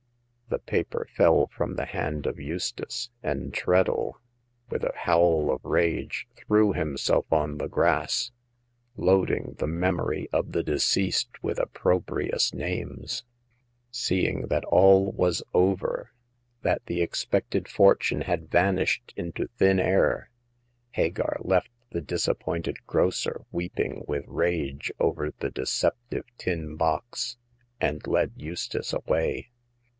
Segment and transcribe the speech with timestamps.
[0.51, 4.19] "The paper fell from the hand of Eustace, and Treadle,
[4.69, 8.31] with a howl of rage, threw himself on the grass,
[8.97, 11.37] loading the memoi^ oi Vw^ ^^^'^•^^^^ '60 Hagar of the Pavvn Shop.
[11.43, 13.23] with opprobrious names.
[13.91, 16.11] Seeing that all was over,
[16.63, 20.31] that the expected fortune had vanished into thin air,
[20.93, 27.37] Hagar left the disappointed grocer weeping with rage over the deceptive tin box,
[27.79, 29.49] and led Eustace away.